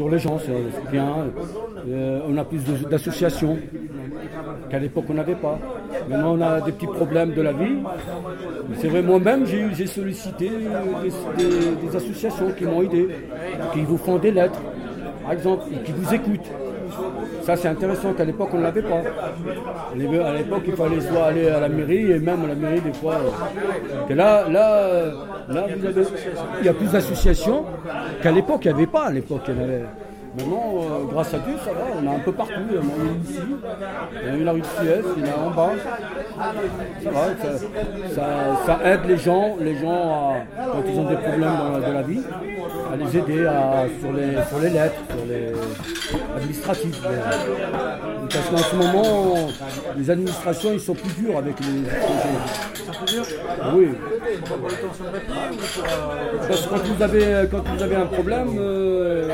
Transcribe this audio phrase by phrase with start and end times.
[0.00, 1.08] pour les gens, c'est bien.
[1.88, 2.60] Euh, on a plus
[2.90, 3.58] d'associations
[4.70, 5.58] qu'à l'époque on n'avait pas.
[6.08, 7.76] Maintenant on a des petits problèmes de la vie.
[8.78, 11.10] C'est vrai, moi-même j'ai sollicité des,
[11.44, 13.08] des- des associations qui m'ont aidé,
[13.74, 14.60] qui vous font des lettres,
[15.22, 16.50] par exemple, qui vous écoutent.
[17.42, 19.02] Ça c'est intéressant qu'à l'époque on ne l'avait pas.
[19.02, 22.92] À l'époque il fallait soit aller à la mairie et même à la mairie des
[22.92, 23.14] fois.
[23.14, 25.12] euh, Et là, là, euh,
[25.48, 25.66] là
[26.60, 27.64] il y a plus d'associations
[28.22, 29.06] qu'à l'époque il n'y avait pas.
[29.06, 29.84] À l'époque avait.
[30.36, 32.52] Maintenant, euh, grâce à Dieu, ça va, on a un peu partout.
[32.54, 35.46] En a une ici, en a une à rue de Suez, il y en a
[35.46, 35.72] en bas.
[37.02, 37.26] Ça va,
[38.14, 40.34] ça, ça- aide les gens, les gens à-
[40.72, 42.20] quand ils ont des problèmes dans la, de la vie,
[42.92, 45.52] à les aider à- sur, les, sur les lettres, sur les
[46.36, 47.02] administratifs.
[48.32, 49.34] Parce qu'en ce moment,
[49.96, 53.36] les administrations, ils sont plus durs avec les étrangers.
[53.74, 53.88] Oui.
[56.48, 59.28] Parce que quand vous avez, quand vous avez un problème, euh,